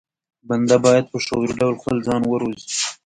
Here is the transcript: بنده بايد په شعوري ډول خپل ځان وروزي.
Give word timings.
بنده 0.47 0.77
بايد 0.85 1.05
په 1.11 1.17
شعوري 1.25 1.53
ډول 1.59 1.75
خپل 1.81 1.97
ځان 2.07 2.21
وروزي. 2.27 2.69